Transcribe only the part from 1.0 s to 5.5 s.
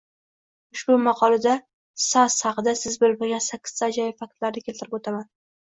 maqolada saas haqida siz bilmagan sakkizda ajoyib faktlarni keltirib o’taman